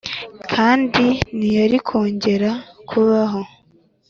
[0.53, 1.05] kandi
[1.37, 2.51] ntiyari kongera
[2.89, 3.41] kubaho.